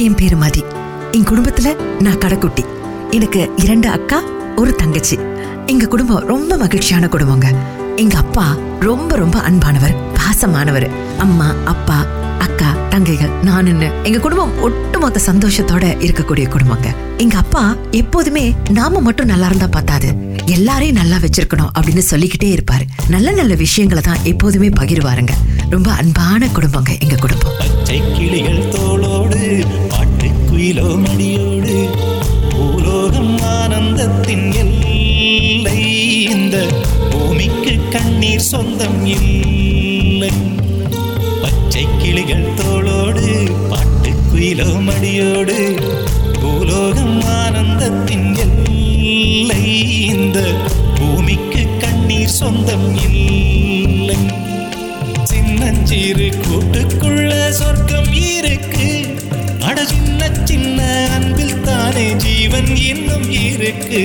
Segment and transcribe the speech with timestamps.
[0.00, 0.64] என் பேரு மதி.
[1.12, 2.64] என் குடும்பத்துல நான் கடைக்குட்டி.
[3.10, 4.22] எனக்கு இரண்டு அக்கா
[4.56, 5.18] ஒரு தங்கச்சி.
[5.66, 7.54] எங்க குடும்பம் ரொம்ப மகிழ்ச்சியான குடும்பங்க.
[7.96, 10.90] எங்க அப்பா ரொம்ப ரொம்ப அன்பானவர் பாசமானவர்.
[11.18, 12.06] அம்மா அப்பா
[12.38, 16.94] அக்கா தங்கைகள் நானுன்னு எங்க குடும்பம் ஒட்டுமொத்த சந்தோஷத்தோட இருக்கக்கூடிய குடும்பங்க.
[17.16, 20.14] எங்க அப்பா எப்போதுமே நாம மட்டும் நல்லா இருந்தா பார்த்தாது
[20.46, 22.84] எல்லாரையும் நல்லா வச்சிருக்கணும் அப்படின்னு சொல்லிக்கிட்டே இருப்பாரு.
[23.08, 25.30] நல்ல நல்ல விஷயங்களை தான் எப்போதுமே பகிர்வாருங்க.
[25.72, 27.56] ரொம்ப அன்பான குடும்பங்க எங்க குடும்பம்.
[27.58, 29.40] பச்சை கிளிகள் தோளோடு
[29.92, 31.74] பாட்டுக்குயிலோ மடியோடு
[32.52, 35.78] பூலோகம் ஆனந்தத்தின் எல்லை.
[36.34, 36.56] இந்த
[37.10, 40.32] பூமிக்கு கண்ணீர் சொந்தம் இல்லை.
[41.42, 43.26] பச்சை கிளிகள் தோளோடு
[43.70, 45.58] பாட்டுக்குயிலோ மடியோடு
[46.40, 49.62] பூலோகம் ஆனந்தத்தின் எல்லை.
[50.06, 50.38] இந்த
[50.98, 54.20] பூமிக்கு கண்ணீர் சொந்தம் இல்லை.
[55.60, 58.88] நஞ்சிரு கூட்டுக்குள்ள சொர்க்கம் இருக்கு.
[59.60, 64.02] அட சின்ன சின்ன அன்பில் தானே ஜீவன் இன்னும் இருக்கு.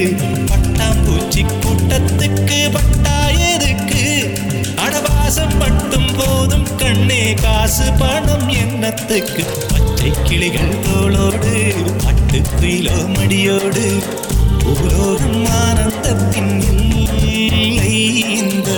[0.49, 3.17] பட்டாம்பூச்சி கூட்டத்துக்கு பட்டா
[3.51, 4.03] எதுக்கு?
[4.85, 11.55] அடவாசம் மட்டும் போதும் கண்ணே காசு பணம் எண்ணத்துக்கு பச்சை கிளிகள் தோளோடு
[12.03, 13.85] பட்டு குயிலோ மடியோடு
[14.73, 16.55] உலோகம் ஆனந்தத்தின்
[17.41, 17.95] இல்லை.
[18.37, 18.69] இந்த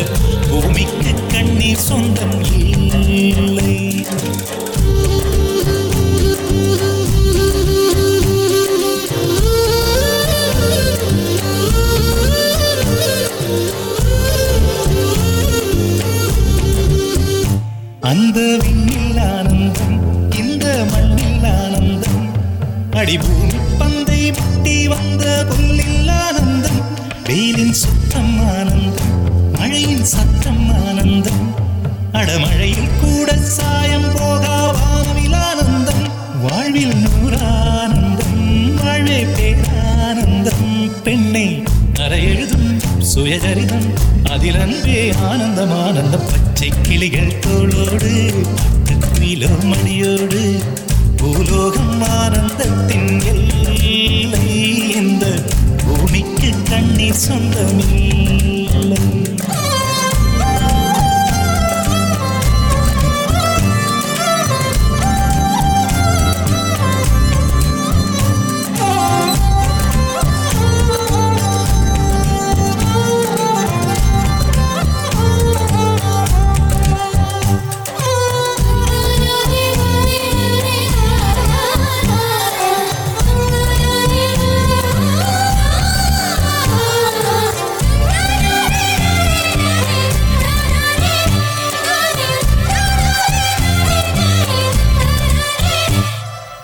[0.49, 2.66] பூமிக்கு கண்ணீர் சொந்தம் இல்லை.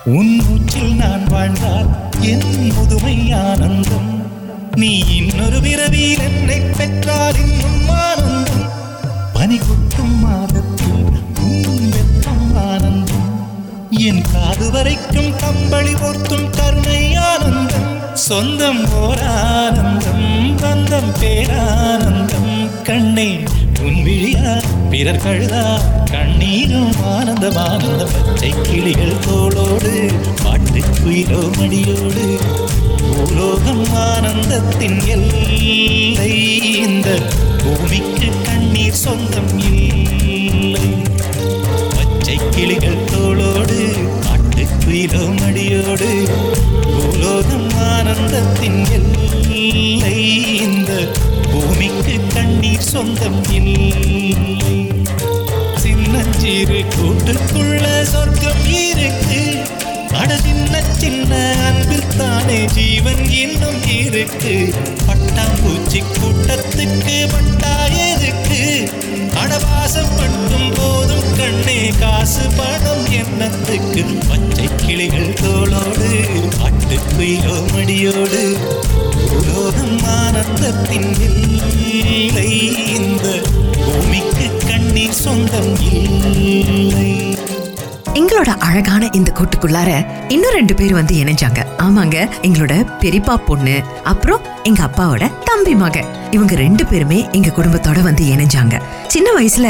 [0.06, 4.24] உன் மூச்சில் நான் வாழ்ந்தால் என் முதுமை ஆனந்தம்.
[4.76, 8.70] நீ இன்னொரு பிறவியில் என்னை பெற்றால் இன்னும் ஆனந்தம்.
[9.34, 13.48] பனி கொட்டும் மாதத்தில் உன் வெப்பம் ஆனந்தம்.
[13.90, 18.00] என் காது வரைக்கும் கம்பளி போர்த்தும் கருணை ஆனந்தம்.
[18.14, 22.82] சொந்தம் ஓர் ஆனந்தம் பந்தம் பேரானந்தம்.
[22.82, 23.44] கண்ணே
[23.86, 24.52] உன் விழியா
[24.92, 25.64] பிறர் கழுதா
[26.12, 29.94] கண்ணீரும் ஆனந்தம் ஆனந்த பச்சை கிளிகள் தோளோடு
[30.44, 32.26] பாட்டுக்குயிலோ மடியோடு
[33.08, 36.32] பூலோகம் ஆனந்தத்தின் எல்லை.
[36.84, 37.08] இந்த
[37.64, 40.88] பூமிக்கு கண்ணீர் சொந்தம் இல்லை.
[41.96, 43.80] பச்சை கிளிகள் தோளோடு
[44.26, 46.12] பாட்டுக்குயிலோ மடியோடு
[46.86, 50.16] பூலோகம் ஆனந்தத்தின் எல்லை.
[50.60, 50.92] இந்த
[51.54, 54.92] பூமிக்கு கண்ணீர் சொந்தம் இல்லை.
[55.76, 59.62] சின்னஞ்சிறு கூட்டுக்குள்ள சொர்க்கம் இருக்கு.
[60.14, 64.74] அட சின்ன சின்ன அன்பில் தானே ஜீவன் இன்னும் இருக்கு.
[65.08, 68.92] பட்டாம்பூச்சி கூட்டத்துக்கு பட்டா எதுக்கு?
[69.42, 76.10] அடவாசம் பட்டும் போதும் கண்ணே காசு பணம் எண்ணத்துக்கு பச்சை கிளிகள் தோளோடு
[76.58, 78.44] பாட்டுக்குயிலோ மடியோடு.
[79.38, 82.50] உலோகம் ஆனந்தத்தின் இல்லை
[82.96, 83.26] இந்த
[83.86, 87.12] பூமிக்கு கண்ணீர் சொந்தம் இல்லை.
[88.34, 89.90] எங்களோட அழகான இந்த கூட்டுக்குள்ளார
[90.28, 91.60] இன்னும் ரெண்டு பேர் வந்து இணைஞ்சாங்க.
[91.78, 96.06] ஆமாங்க எங்களோட பெரியப்பா பொண்ணு அப்புறம் எங்க அப்பாவோட தம்பி மக.
[96.32, 98.76] இவங்க ரெண்டு பேருமே எங்க குடும்பத்தோட வந்து இணைஞ்சாங்க.
[99.08, 99.68] சின்ன வயசுல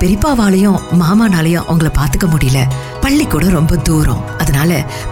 [0.00, 2.60] பெரியப்பாவாலையும் மாமானாலையும் அவங்கள பாத்துக்க முடியல.
[3.04, 4.22] பள்ளிக்கூடம் ரொம்ப தூரம்.
[4.42, 4.70] அதனால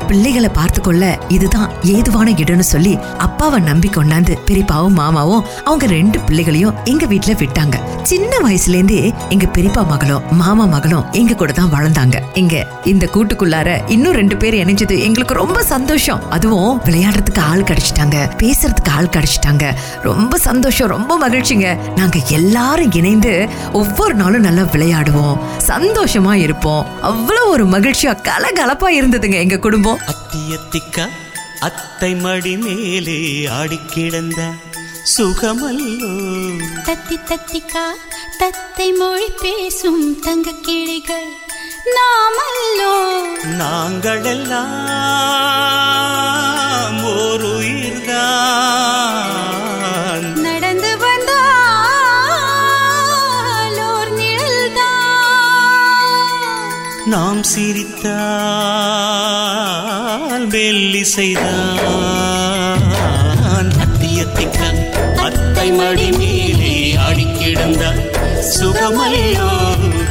[0.08, 1.04] பிள்ளைகளை பார்த்து கொள்ள
[1.36, 2.92] இதுதான் ஏதுவான இடம்னு சொல்லி
[3.26, 7.76] அப்பாவை நம்பி கொண்டாந்து பெரியப்பாவும் மாமாவும் அவங்க ரெண்டு பிள்ளைகளையும் எங்க வீட்டுல விட்டாங்க.
[8.10, 12.16] சின்ன வயசுல இருந்தே எங்க பெரியப்பா மகளும் மாமா மகளும் எங்க கூட தான் வளர்ந்தாங்க.
[12.34, 12.54] இங்க
[12.92, 16.22] இந்த கூட்டுக்குள்ளார இன்னும் ரெண்டு பேர் இணைஞ்சது எங்களுக்கு ரொம்ப சந்தோஷம்.
[16.36, 19.64] அதுவும் விளையாடுறதுக்கு ஆள் கிடைச்சிட்டாங்க பேசுறதுக்கு ஆள் கிடைச்சிட்டாங்க.
[20.08, 21.68] ரொம்ப சந்தோஷம் ரொம்ப மகிழ்ச்சிங்க.
[21.96, 23.34] நாங்க எல்லாரும் இணைந்து
[23.72, 25.38] ஒவ்வொரு நாளும் நல்லா விளையாடுவோம்.
[25.68, 26.86] சந்தோஷமா இருப்போம்.
[27.10, 30.00] அவ்வளவு ஒரு மகிழ்ச்சியா கலகலப்பா இருந்ததுங்க எங்க குடும்பம்.
[30.12, 31.04] அத்தியத்திக்கா
[31.60, 33.16] அத்தை மடி மேலே
[33.58, 34.40] ஆடிக் கிடந்த
[35.12, 36.10] சுகமல்லோ.
[36.88, 37.84] தத்தி தத்திக்கா
[38.38, 41.30] தத்தை மொழி பேசும் தங்க கிளிகள்
[41.96, 42.94] நாமல்லோ.
[43.62, 44.76] நாங்கள் எல்லாம்
[47.14, 48.28] ஓர் உயிர்தான்.
[57.10, 58.06] நாம் சிரித்தால்
[60.46, 62.78] வெள்ளி செய்தான்
[63.84, 64.68] அத்தியத்திக்கா
[65.26, 66.74] அத்தை மடி மேலே
[67.06, 67.82] ஆடிக் கிடந்த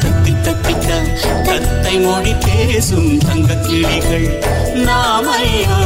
[0.01, 0.97] தத்தி தத்திக்கா
[1.47, 4.27] தத்தை மொழி பேசும் தங்க கிளிகள்
[4.87, 5.79] நாமையோ.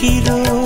[0.00, 0.59] giro.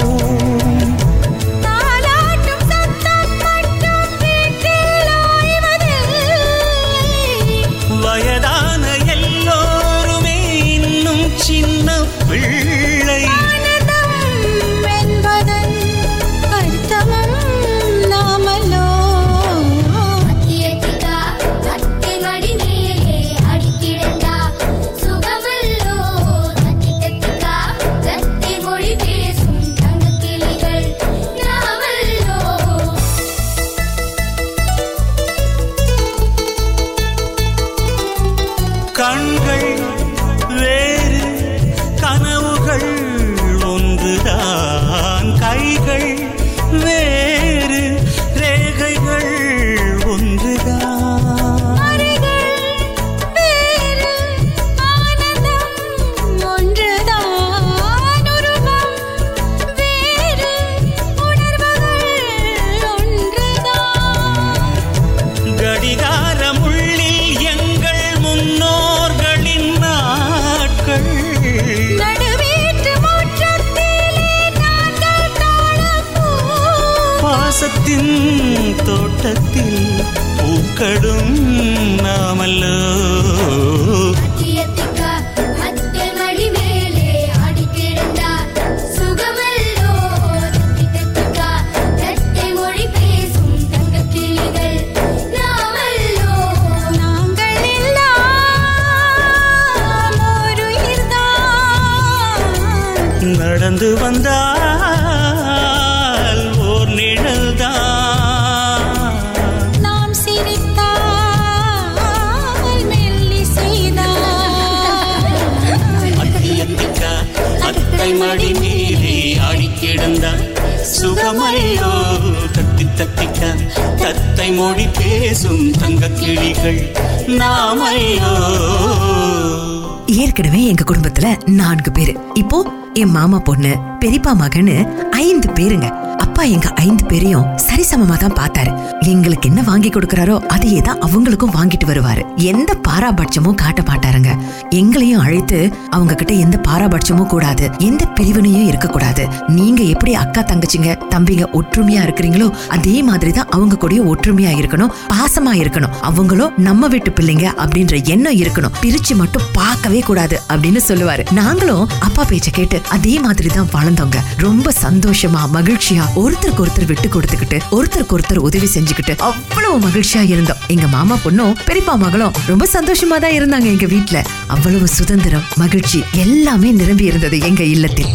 [136.35, 138.71] அப்பா எங்க ஐந்து பேரையும் சரிசமமா தான் பார்த்தாரு.
[139.01, 142.24] எங்களுக்கு என்ன வாங்கி கொடுக்கறாரோ அதையே தான் அவங்களுக்கும் வாங்கிட்டு வருவாரு.
[142.37, 144.31] எந்த பாராபட்சமும் காட்ட மாட்டாருங்க
[144.71, 145.59] எங்களையும் அழைத்து
[145.91, 147.71] அவங்க கிட்ட எந்த பாராபட்சமும் கூடாது.
[147.79, 153.77] எந்த பிரிவினையும் இருக்க கூடாது நீங்க எப்படி அக்கா தங்கச்சிங்க தம்பிங்க ஒற்றுமையா இருக்கிறீங்களோ அதே மாதிரி தான் அவங்க
[153.77, 155.95] கூட ஒற்றுமையா இருக்கணும் பாசமா இருக்கணும்.
[156.01, 158.75] அவங்களும் நம்ம வீட்டு பிள்ளைங்க அப்படின்ற எண்ணம் இருக்கணும்.
[158.83, 161.33] பிரிச்சு மட்டும் பார்க்கவே கூடாது அப்படின்னு சொல்லுவாரு.
[161.33, 164.21] நாங்களும் அப்பா பேச்ச கேட்டு அதே மாதிரி தான் வளர்ந்தோங்க.
[164.37, 170.57] ரொம்ப சந்தோஷமா மகிழ்ச்சியா ஒருத்தருக்கு ஒருத்தர் விட்டு கொடுத்துக்கிட்டு ஒருத்தருக்கு ஒருத்தர் உதவி செஞ்சுக்கிட்டு அவ்வளவு மகிழ்ச்சியா இருந்தோம்.
[170.69, 176.73] எங்க மாமா பொண்ணும் பெரியப்பா மகளும் ரொம்ப சந்தோஷமா தான் இருந்தாங்க எங்க வீட்டுல அவ்வளவு சுதந்திரம் மகிழ்ச்சி எல்லாமே
[176.73, 178.11] நிரம்பி இருந்தது எங்க இல்லத்தில்.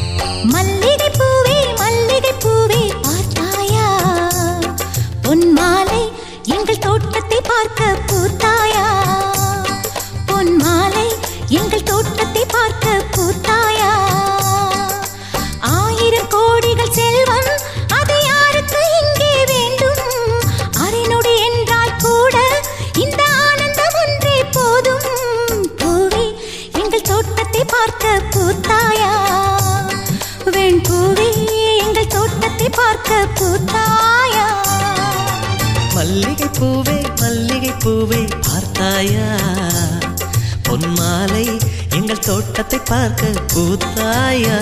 [0.46, 3.86] மல்லிகை பூவே மல்லிகை பூவே பார்த்தாயா?
[5.22, 6.02] பொன் மாலை
[6.56, 8.86] எங்கள் தோட்டத்தை பார்க்க பூத்தாயா?
[10.26, 11.08] பொன் மாலை
[11.50, 12.86] எங்கள் தோட்டத்தை பார்க்க
[13.18, 13.79] பூத்தாயா?
[33.10, 34.48] பார்க்க பூத்தாயா
[35.96, 39.30] மல்லிகை பூவே மல்லிகை பூவே பார்த்தாயா?
[40.68, 41.46] பொன்மாலை
[41.98, 44.58] எங்கள் தோட்டத்தை பார்க்க பூத்தாயா?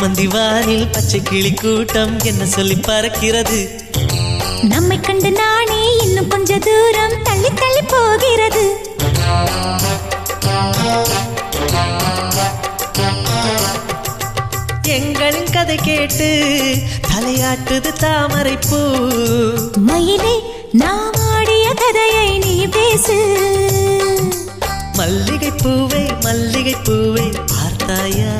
[0.00, 3.60] மந்தி வானில் பச்சை கிளி கூட்டம் என்ன சொல்லி பறக்கிறது?
[4.62, 8.64] நம்மை கண்டு நானே இன்னும் கொஞ்ச தூரம் தள்ளி தள்ளி போகிறது.
[14.96, 16.28] எங்களின் கதை கேட்டு
[17.08, 18.80] தலையாட்டுது தாமரை பூ.
[19.80, 20.34] மயிலே
[20.72, 23.16] நாம் ஆடிய கதையை நீ பேசு.
[24.96, 28.32] மல்லிகை பூவே மல்லிகை பூவே பார்த்தாயா?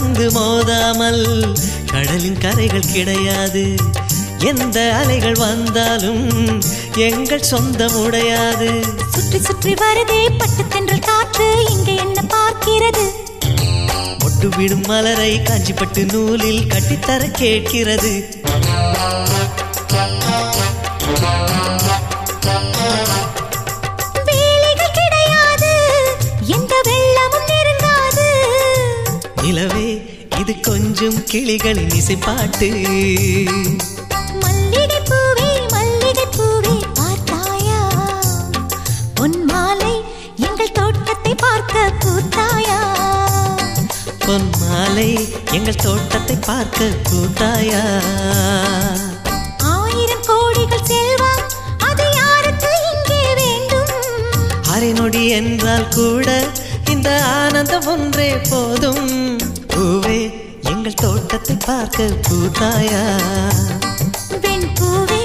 [0.00, 1.22] வந்து மோதாமல்
[1.92, 3.62] கடலின் கரைகள் கிடையாது.
[4.50, 6.26] எந்த அலைகள் வந்தாலும்
[7.06, 8.68] எங்கள் சொந்தம் உடையாது.
[9.14, 13.06] சுற்றி சுற்றி வருதே பட்டு தென்றல் காற்று இங்கே என்ன பார்க்கிறது?
[14.20, 18.14] மொட்டு விடும் மலரை காஞ்சிப்பட்டு நூலில் கட்டித்தர கேட்கிறது.
[41.40, 42.78] பார்க்க பூத்தாயா?
[44.18, 47.82] பொன் மாலை எங்கள் தோட்டத்தை பார்க்க கூட்டாயா
[49.62, 51.44] ஆயிரம் கோடிகள் செல்வம்
[51.78, 53.92] அது யாருக்கு இங்கே வேண்டும்.
[54.72, 56.50] அரை நொடி என்றால் கூட
[56.90, 59.06] இந்த ஆனந்தம் ஒன்றே போதும்.
[60.88, 63.00] எங்கள் தோட்டத்தை பார்க்க பூத்தாயா?
[64.40, 65.18] வெண் பூவே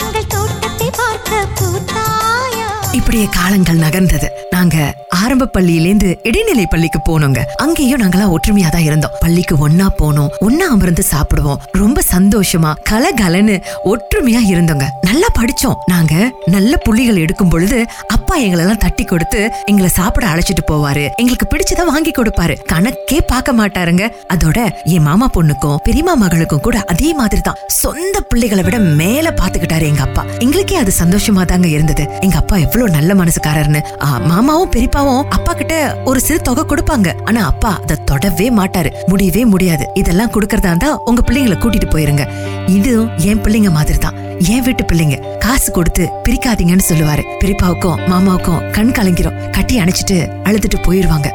[0.00, 2.66] எங்கள் தோட்டத்தை பார்க்க பூத்தாயா?
[2.92, 4.28] இப்படியே காலங்கள் நகர்ந்தது.
[4.56, 4.76] நாங்க
[5.22, 7.40] ஆரம்ப பள்ளியிலேந்து இடைநிலை பள்ளிக்கு போனோங்க.
[7.64, 9.14] அங்கேயும் நாங்கெல்லாம் ஒற்றுமையா தான் இருந்தோம்.
[9.22, 10.30] பள்ளிக்கு ஒன்னா போனோம்.
[10.46, 11.60] ஒன்னா அமர்ந்து சாப்பிடுவோம்.
[11.80, 13.56] ரொம்ப சந்தோஷமா கலகலன்னு
[13.92, 14.86] ஒற்றுமையா இருந்தோங்க.
[15.08, 15.76] நல்லா படிச்சோம்.
[15.92, 16.14] நாங்க
[16.54, 17.78] நல்ல புள்ளிகள் எடுக்கும் பொழுது
[18.16, 21.04] அப்பா எங்களெல்லாம் தட்டி கொடுத்து எங்களை சாப்பிட அழைச்சிட்டு போவாரு.
[21.22, 22.56] எங்களுக்கு பிடிச்சதை வாங்கி கொடுப்பாரு.
[22.72, 24.06] கணக்கே பார்க்க மாட்டாருங்க.
[24.36, 24.58] அதோட
[24.94, 27.60] என் மாமா பொண்ணுக்கும் பெரியம்மா மகளுக்கும் கூட அதே மாதிரி தான்.
[27.82, 30.24] சொந்த பிள்ளைகளை விட மேல பாத்துக்கிட்டாரு எங்க அப்பா.
[30.46, 32.06] எங்களுக்கே அது சந்தோஷமா தாங்க இருந்தது.
[32.26, 33.82] எங்க அப்பா எவ்வளவு நல்ல மனசுக்காரர்னு.
[34.30, 37.08] மாமா அம்மாவும் பெரியப்பாவும் அப்பா கிட்ட ஒரு சிறு தொகை கொடுப்பாங்க.
[37.24, 38.90] ஆனா அப்பா அதை தொடவே மாட்டாரு.
[39.06, 39.84] முடியவே முடியாது.
[39.94, 42.24] இதெல்லாம் கொடுக்கறதா இருந்தா உங்க பிள்ளைங்களை கூட்டிட்டு போயிருங்க.
[42.66, 44.14] இதுவும் என் பிள்ளைங்க மாதிரி தான்
[44.52, 45.38] என் வீட்டு பிள்ளைங்க.
[45.38, 47.24] காசு கொடுத்து பிரிக்காதீங்கன்னு சொல்லுவாரு.
[47.40, 49.50] பெரியப்பாவுக்கும் மாமாவுக்கும் கண் கலங்கிரும்.
[49.50, 51.30] கட்டி அணைச்சிட்டு அழுதுட்டு போயிருவாங்க.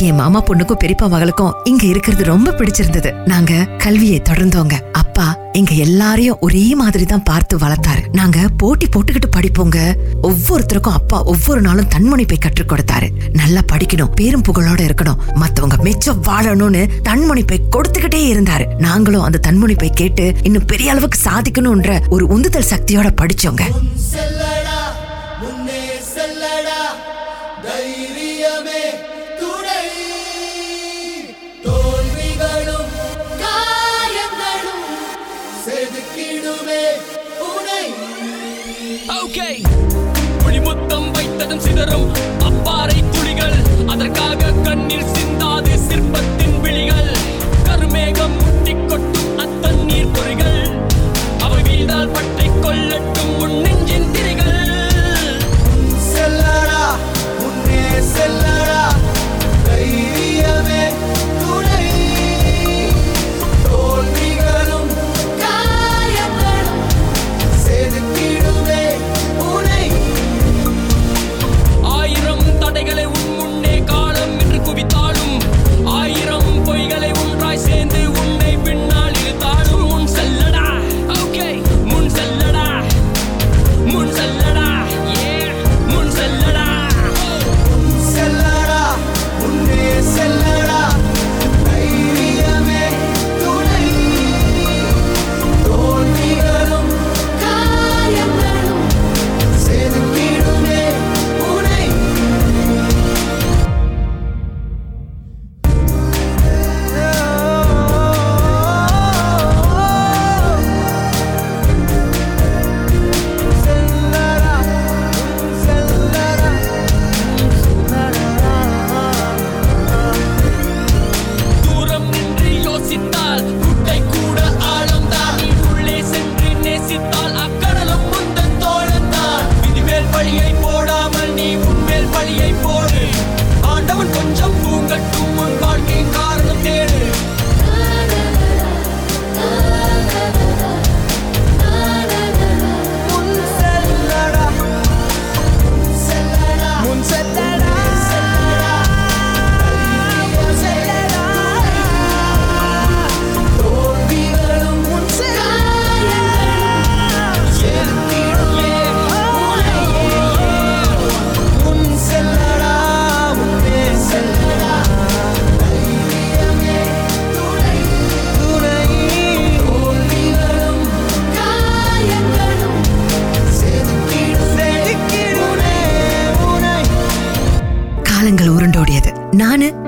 [0.00, 3.12] என் மாமா பொண்ணுக்கும் பெரியப்பா மகளுக்கும் இங்க இருக்கிறது ரொம்ப பிடிச்சிருந்தது.
[3.24, 4.76] நாங்க கல்வியை தொடர்ந்தோங்க.
[5.16, 8.00] அப்பா எங்க எல்லாரையும் ஒரே மாதிரி தான் பார்த்து வளர்த்தாரு.
[8.12, 9.78] நாங்க போட்டி போட்டுக்கிட்டு படிப்போங்க.
[10.28, 13.08] ஒவ்வொருத்தருக்கும் அப்பா ஒவ்வொரு நாளும் தன்முனைப்பை கற்றுக் கொடுத்தாரு.
[13.32, 15.20] நல்லா படிக்கணும் பேரும் புகழோட இருக்கணும்.
[15.34, 18.66] மத்தவங்க மெச்சம் வாழணும்னு தன்முனைப்பை கொடுத்துக்கிட்டே இருந்தாரு.
[18.78, 23.64] நாங்களும் அந்த தன்முனைப்பை கேட்டு இன்னும் பெரிய அளவுக்கு சாதிக்கணும்ன்ற ஒரு உந்துதல் சக்தியோட படிச்சோங்க.
[41.74, 43.56] சிதறும் அப்பாறை துளிகள்.
[43.86, 47.10] அதற்காக கண்ணீர் சிந்தாது சிற்பத்தின் விழிகள்.
[47.64, 50.60] கருமேகம் முட்டிக் கொட்டும் அத்தண்ணீர் பொறிகள்
[51.38, 54.43] அவை வீழ்ந்தால் பற்றி கொள்ளட்டும் உன் நெஞ்சின் திரிகள்.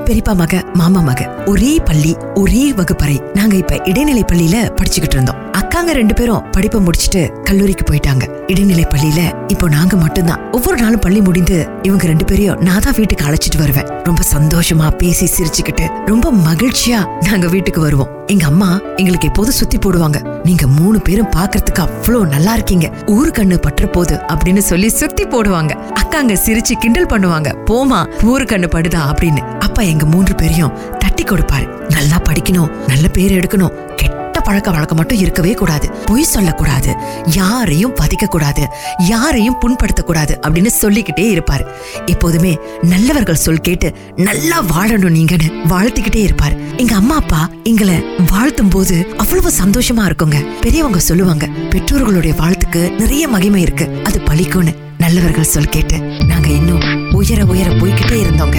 [0.06, 3.22] பெரியப்பா மக மாமா மக ஒரே பள்ளி ஒரே வகுப்பறை.
[3.34, 5.50] நாங்க இப்ப இடைநிலை பள்ளியில படிச்சுக்கிட்டு இருந்தோம்.
[5.76, 6.44] இருக்காங்க ரெண்டு பேரும்.
[6.54, 8.24] படிப்பை முடிச்சுட்டு கல்லூரிக்கு போயிட்டாங்க.
[8.52, 10.40] இடைநிலை பள்ளியில இப்போ நாங்க மட்டும்தான்.
[10.56, 11.56] ஒவ்வொரு நாளும் பள்ளி முடிந்து
[11.88, 13.88] இவங்க ரெண்டு பேரையும் நான் தான் வீட்டுக்கு அழைச்சிட்டு வருவேன்.
[14.08, 18.10] ரொம்ப சந்தோஷமா பேசி சிரிச்சுக்கிட்டு ரொம்ப மகிழ்ச்சியா நாங்க வீட்டுக்கு வருவோம்.
[18.26, 20.20] எங்க அம்மா எங்களுக்கு எப்போதும் சுத்தி போடுவாங்க.
[20.44, 22.88] நீங்க மூணு பேரும் பாக்குறதுக்கு அவ்வளவு நல்லா இருக்கீங்க.
[23.16, 25.74] ஊரு கண்ணு பற்ற போது அப்படின்னு சொல்லி சுத்தி போடுவாங்க.
[26.02, 27.50] அக்காங்க சிரிச்சு கிண்டல் பண்ணுவாங்க.
[27.70, 28.00] போமா
[28.32, 29.44] ஊரு கண்ணு படுதா அப்படின்னு.
[29.58, 31.68] அப்பா எங்க மூன்று பேரையும் தட்டி கொடுப்பாரு.
[31.96, 35.86] நல்லா படிக்கணும் நல்ல பேர் எடுக்கணும் கெட்ட பழக்க வழக்கம் மட்டும் இருக்கவே கூடாது.
[36.06, 36.90] பொய் சொல்லக்கூடாது.
[37.24, 38.62] யாரையும் பதிக்க கூடாது
[39.08, 41.64] யாரையும் புண்படுத்தக்கூடாது அப்படின்னு சொல்லிக்கிட்டே இருப்பாரு.
[42.06, 46.56] எப்போதுமே நல்லவர்கள் சொல் கேட்டு நல்லா வாழணும் நீங்கன்னு வாழ்த்திக்கிட்டே இருப்பார்.
[46.76, 47.96] எங்க அம்மா அப்பா எங்களை
[48.30, 50.38] வாழ்த்தும் போது அவ்வளவு சந்தோஷமா இருக்குங்க.
[50.60, 53.86] பெரியவங்க சொல்லுவாங்க பெற்றோர்களுடைய வாழ்த்துக்கு நிறைய மகிமை இருக்கு.
[54.04, 54.74] அது பழிக்கும்னு.
[54.98, 58.58] நல்லவர்கள் சொல் கேட்டு நாங்க இன்னும் உயர உயர போய்கிட்டே இருந்தோங்க.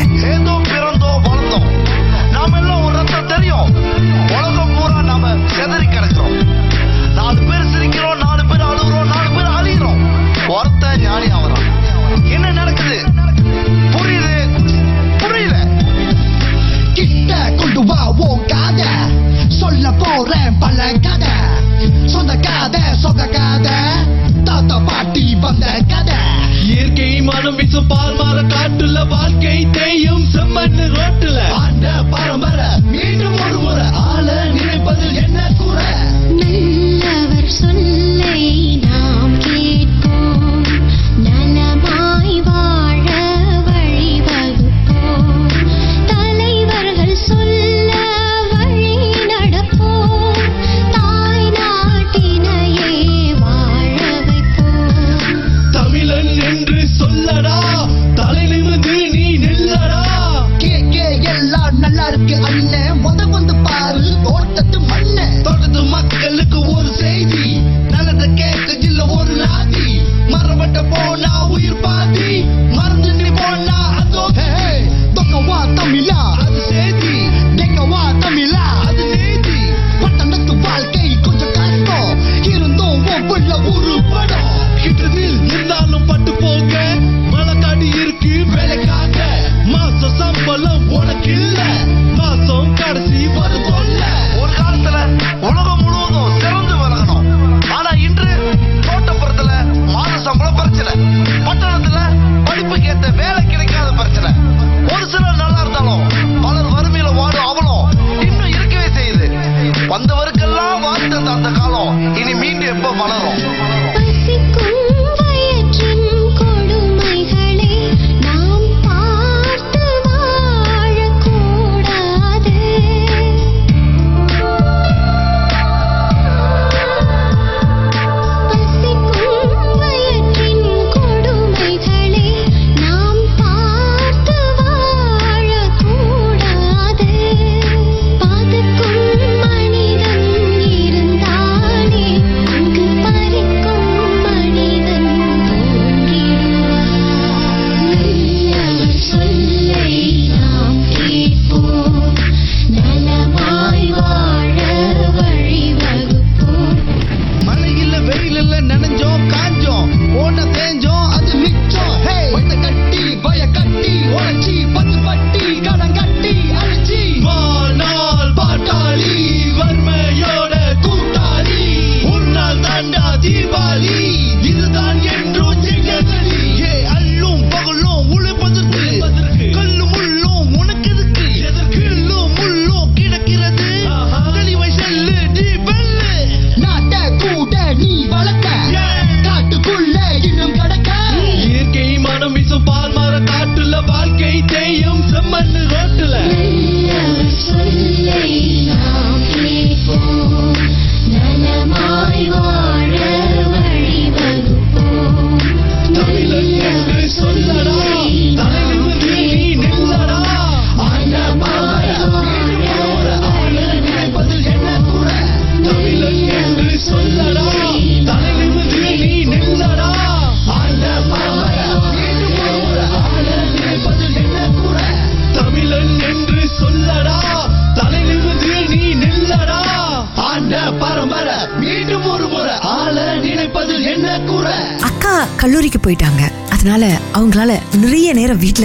[3.28, 4.47] தெரியும்.
[5.46, 6.17] Federica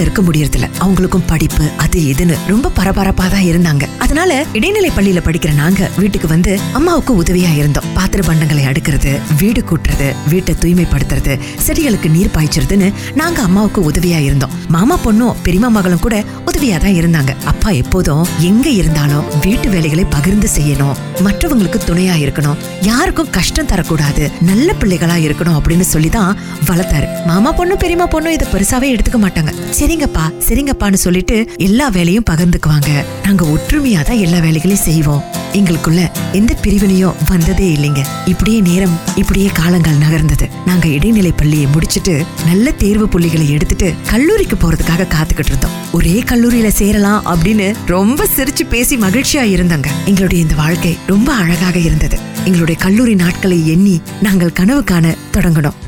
[0.03, 0.69] நேரம் இருக்க முடியறதில்ல.
[0.85, 3.85] அவங்களுக்கும் படிப்பு அது இதுன்னு ரொம்ப பரபரப்பா தான் இருந்தாங்க.
[3.99, 7.85] அதனால இடைநிலை பள்ளியில படிக்கிற நாங்க வீட்டுக்கு வந்து அம்மாவுக்கு உதவியா இருந்தோம்.
[7.95, 11.35] பாத்திர பண்டங்களை அடுக்கிறது வீடு கூட்டுறது வீட்டை தூய்மைப்படுத்துறது
[11.67, 14.55] செடிகளுக்கு நீர் பாய்ச்சறதுன்னு நாங்க அம்மாவுக்கு உதவியா இருந்தோம்.
[14.69, 17.33] மாமா பொண்ணும் பெரியமா மகளும் கூட உதவியா தான் இருந்தாங்க.
[17.45, 20.97] அப்பா எப்போதும் எங்க இருந்தாலும் வீட்டு வேலைகளை பகிர்ந்து செய்யணும்.
[21.27, 22.59] மற்றவங்களுக்கு துணையா இருக்கணும்.
[22.83, 24.25] யாருக்கும் கஷ்டம் தரக்கூடாது.
[24.51, 26.37] நல்ல பிள்ளைகளா இருக்கணும் அப்படின்னு சொல்லிதான்
[26.71, 27.09] வளர்த்தாரு.
[27.27, 29.51] மாமா பொண்ணும் பெரியமா பொண்ணும் இதை பெருசாவே எடுத்துக்க மாட்டாங்க.
[29.71, 32.91] சரி சரிங்கப்பா சரிங்கப்பான்னு சொல்லிட்டு எல்லா வேலையும் பகிர்ந்துக்குவாங்க.
[33.25, 35.25] நாங்க ஒற்றுமையா தான் எல்லா வேலைகளையும் செய்வோம்.
[35.59, 36.03] எங்களுக்குள்ள
[36.39, 38.03] எந்த பிரிவினையும் வந்ததே இல்லைங்க.
[38.33, 40.47] இப்படியே நேரம் இப்படியே காலங்கள் நகர்ந்தது.
[40.69, 42.15] நாங்க இடைநிலை பள்ளியை முடிச்சிட்டு
[42.47, 45.77] நல்ல தேர்வு புள்ளிகளை எடுத்துட்டு கல்லூரிக்கு போறதுக்காக காத்துக்கிட்டு இருந்தோம்.
[45.99, 49.91] ஒரே கல்லூரியில சேரலாம் அப்படின்னு ரொம்ப சிரிச்சு பேசி மகிழ்ச்சியா இருந்தாங்க.
[50.07, 52.19] எங்களுடைய இந்த வாழ்க்கை ரொம்ப அழகாக இருந்தது.
[52.45, 53.97] எங்களுடைய கல்லூரி நாட்களை எண்ணி
[54.29, 55.79] நாங்கள் கனவு காண தொடங்கணும்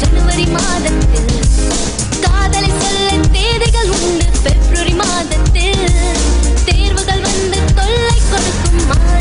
[0.00, 1.41] ஜனவரி மாதத்தில்.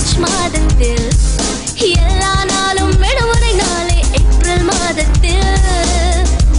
[0.01, 1.07] மார்ச் மாதத்தில்.
[1.95, 5.51] எல்லா நாளும் விடுமுறை நாளே ஏப்ரல் மாதத்தில்.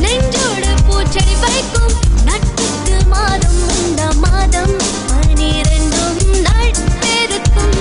[0.02, 1.94] நெஞ்சோடு பூச்செடி வைக்கும்
[2.28, 4.74] நட்புக்கு மாதம் இந்த மாதம்
[5.08, 7.74] பனிரெண்டும் நட்பெருக்கும்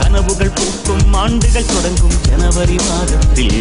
[0.00, 3.60] கனவுகள் பூக்கும் ஆண்டுகள் தொடங்கும் ஜனவரி மாதத்தில்.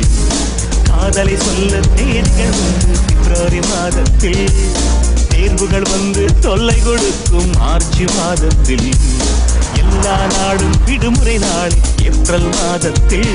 [0.89, 2.58] காதலை சொல்ல தேதிகள்
[3.06, 4.47] பிப்ரவரி மாதத்தில்.
[5.43, 8.89] தேர்வுகள் வந்து தொல்லை கொடுக்கும் மார்ச் மாதத்தில்.
[9.77, 11.71] எல்லா நாடும் விடுமுறை நாள்
[12.03, 13.34] ஏப்ரல் மாதத்தில்.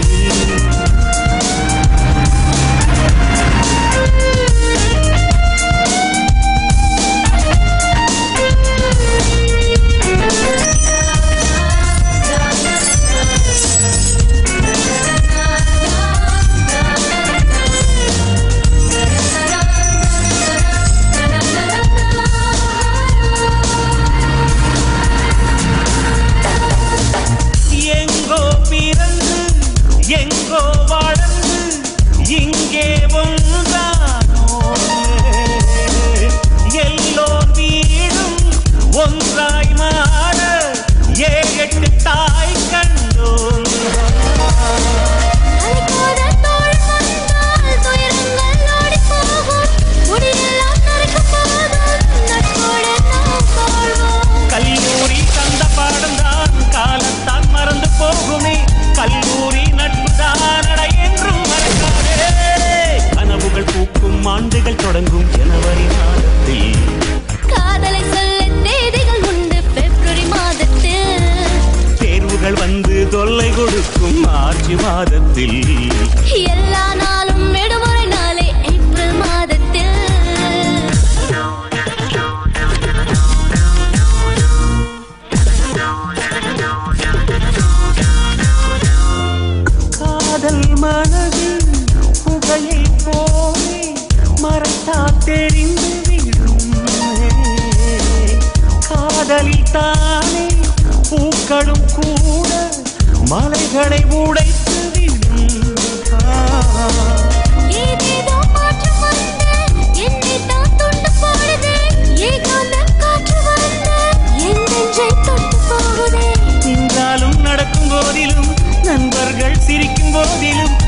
[119.71, 120.88] நண்பர்கள் சிரிக்கும்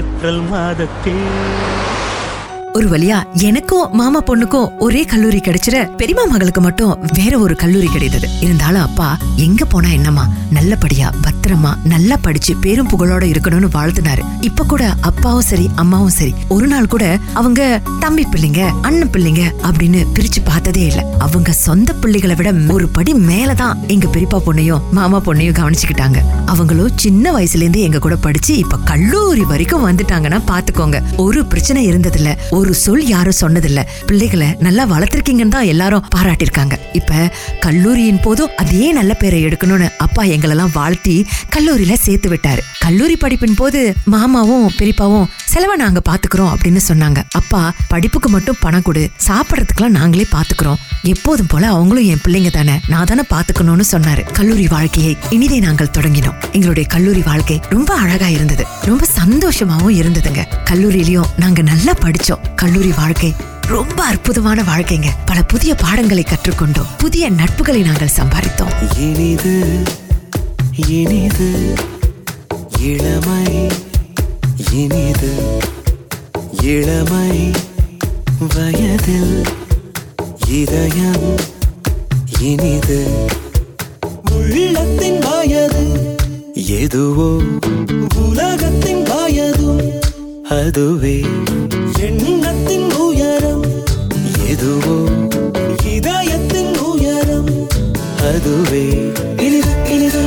[0.00, 1.24] ஏப்ரல் மாதத்தில்.
[2.80, 8.28] ஒரு வழியா எனக்கும் மாமா பொண்ணுக்கும் ஒரே கல்லூரி கிடைச்சிட பெரியமா மகளுக்கு மட்டும் வேற ஒரு கல்லூரி கிடைத்தது.
[8.40, 10.28] இருந்தாலும் அப்பா எங்க போனா என்னம்மா?
[10.50, 14.22] நல்லபடியா பத்திரமா நல்லா படிச்சு பேரும் புகழோட இருக்கணும்னு வாழ்த்துனாரு.
[14.40, 16.34] இப்ப கூட அப்பாவும் சரி அம்மாவும் சரி.
[16.48, 21.06] ஒரு நாள் கூட அவங்க தம்பி பிள்ளைங்க அண்ணன் பிள்ளைங்க அப்படின்னு பிரிச்சு பார்த்ததே இல்ல.
[21.18, 26.16] அவங்க சொந்த பிள்ளைகளை விட ஒரு படி மேலதான் எங்க பெரியப்பா பொண்ணையும் மாமா பொண்ணையும் கவனிச்சுக்கிட்டாங்க.
[26.46, 31.02] அவங்களும் சின்ன வயசுல இருந்து எங்க கூட படிச்சு இப்ப கல்லூரி வரைக்கும் வந்துட்டாங்கன்னா பாத்துக்கோங்க.
[31.16, 32.36] ஒரு பிரச்சனை இருந்ததில்ல.
[32.50, 33.80] ஒரு சொல் யாரும் சொன்னதில்ல.
[34.06, 36.72] பிள்ளைகளை நல்லா வளர்த்திருக்கீங்கன்னு தான் எல்லாரும் பாராட்டியிருக்காங்க.
[36.92, 37.30] இப்ப
[37.60, 42.62] கல்லூரியின் போதும் அதே நல்ல பேரை எடுக்கணும்னு அப்பா எங்களெல்லாம் வாழ்த்தி கல்லூரியில சேர்த்து விட்டாரு.
[42.78, 47.22] கல்லூரி படிப்பின் போது மாமாவும் பெரியப்பாவும் செலவை நாங்க பாத்துக்கிறோம் அப்படின்னு சொன்னாங்க.
[47.30, 49.10] அப்பா படிப்புக்கு மட்டும் பணம் கொடு.
[49.26, 50.74] சாப்பிடறதுக்கெல்லாம் நாங்களே பாத்துக்கிறோம்.
[51.02, 52.80] எப்போதும் போல அவங்களும் என் பிள்ளைங்க தானே.
[52.86, 54.32] நான் தானே பாத்துக்கணும்னு சொன்னாரு.
[54.32, 56.34] கல்லூரி வாழ்க்கையை இனிதே நாங்கள் தொடங்கினோம்.
[56.52, 58.66] எங்களுடைய கல்லூரி வாழ்க்கை ரொம்ப அழகா இருந்தது.
[58.82, 60.44] ரொம்ப சந்தோஷமாவும் இருந்ததுங்க.
[60.70, 62.54] கல்லூரியிலயும் நாங்க நல்லா படிச்சோம்.
[62.54, 65.06] கல்லூரி வாழ்க்கை ரொம்ப அற்புதமான வாழ்க்கைங்க.
[65.24, 66.86] பல புதிய பாடங்களை கற்றுக்கொண்டோம்.
[66.98, 68.98] புதிய நட்புகளை நாங்கள் சம்பாதித்தோம்.
[68.98, 69.82] இனிது
[70.86, 71.74] இனிது
[72.78, 73.68] இளமை
[74.72, 75.32] இனிது
[76.62, 77.30] இளமை
[78.54, 79.34] வயதில்
[80.52, 81.26] இதயம்
[82.40, 83.00] இனிது
[84.32, 85.84] உள்ளத்தின் வயது
[86.78, 87.30] எதுவோ
[88.24, 89.82] உலகத்தின் வயதும்
[90.58, 91.16] அதுவே
[92.00, 93.66] எண்ணத்தின் உயரம்
[94.48, 94.96] எதுவோ
[95.92, 97.50] இதயத்தின் உயரம்
[98.22, 98.86] அதுவே
[99.36, 100.22] இனிது இனிது.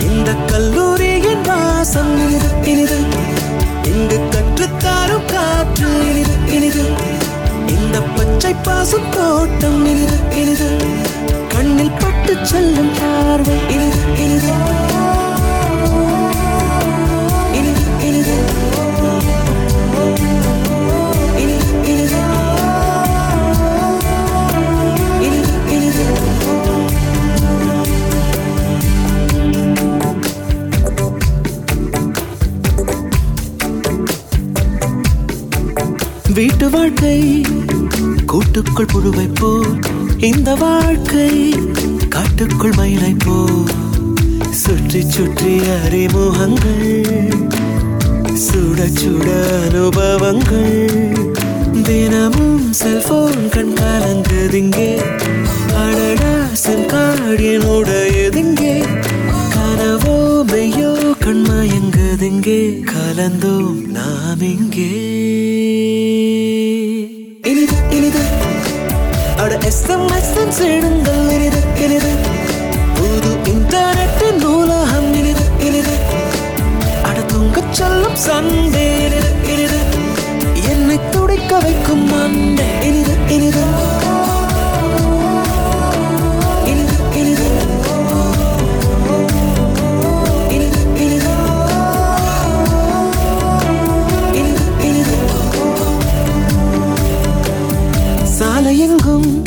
[0.00, 2.98] இந்த கல்லூரியின் வாசம் இனிது இனிது.
[3.94, 6.84] இங்கு கற்றுத்தாரும் காற்று இனிது இனிது.
[7.66, 10.68] இந்த பச்சை பாசம் தோட்டம் இனிது இனிது.
[11.48, 14.52] கண்ணில் பட்டு செல்லும் பார்வை இனிது இனிது.
[36.34, 37.44] வீட்டு வாழ்க்கை
[38.26, 39.78] கூட்டுக்குள் புழுவை போல்
[40.20, 41.54] இந்த வாழ்க்கை
[42.08, 43.72] காட்டுக்குள் மயிலை போல்
[44.54, 47.30] சுற்றி சுற்றி அறிமுகங்கள்
[48.44, 51.06] சுட சுட அனுபவங்கள்.
[51.82, 55.02] தினமும் செல்போன் கண் கலங்குதிங்கே
[55.76, 58.76] அடடா சென்காடியனுடையதிங்கே
[59.54, 60.92] கனவோ மெய்யோ
[61.24, 61.93] கண்மயங்க
[62.24, 64.90] கண்மயங்குதிங்கே கலந்தோம் நாம் இங்கே.
[67.42, 68.20] இனிது இனிது.
[69.36, 72.12] அட எஸ்எம்எஸ் சேடுங்கள் இனிது இனிது.
[72.94, 75.14] புது இன்டர்நெட் நூலகம்.
[75.14, 75.96] இனிது இனிது.
[77.02, 79.78] அட தூங்க சொல்லும் சண்டே இனிது இனிது.
[80.68, 83.62] என்னை துடிக்க வைக்கும் மண்டே இனிது இனிது.
[99.04, 99.42] சாலையெங்கும்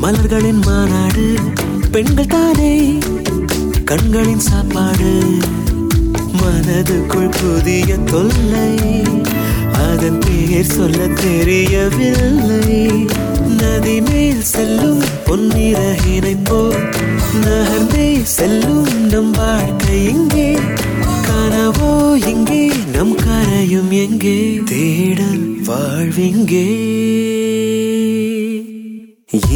[0.00, 1.34] மலர்களின் மாநாடு
[1.90, 2.98] பெண்கள் தானே.
[3.84, 5.12] கண்களின் சாப்பாடு
[6.40, 9.02] மனதுக்குள் புதிய தொல்லை.
[9.72, 13.06] அதன் பெயர் சொல்ல தெரியவில்லை.
[13.60, 16.60] நதி மேல் செல்லும் பொன்னிற இணைப்போ
[17.44, 20.58] நகர்ந்தே செல்லும் நம் வாழ்க்கை இங்கே.
[21.26, 24.60] கனவோ இங்கே நம் கரையும் எங்கே.
[24.64, 26.66] தேடல் வாழ்விங்கே.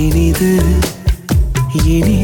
[0.03, 0.51] இனிது
[1.95, 2.20] இனி